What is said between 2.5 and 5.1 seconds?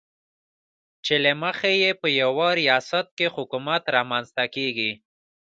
ریاست کې حکومت رامنځته کېږي.